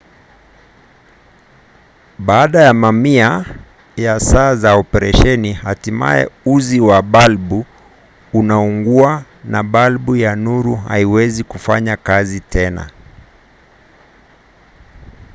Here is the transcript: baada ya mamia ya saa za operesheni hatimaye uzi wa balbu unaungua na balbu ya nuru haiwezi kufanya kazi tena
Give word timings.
baada 2.19 2.63
ya 2.63 2.73
mamia 2.73 3.45
ya 3.95 4.19
saa 4.19 4.55
za 4.55 4.75
operesheni 4.75 5.53
hatimaye 5.53 6.29
uzi 6.45 6.79
wa 6.79 7.01
balbu 7.01 7.65
unaungua 8.33 9.23
na 9.45 9.63
balbu 9.63 10.15
ya 10.15 10.35
nuru 10.35 10.75
haiwezi 10.75 11.43
kufanya 11.43 11.97
kazi 11.97 12.39
tena 12.39 12.89